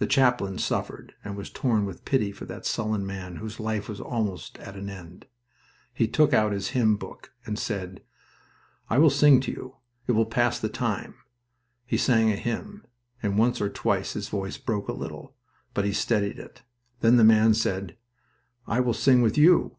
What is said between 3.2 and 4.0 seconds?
whose life